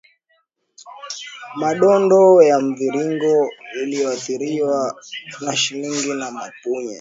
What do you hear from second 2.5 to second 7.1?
mviringo iliyoathiriwa na mashilingi na mapunye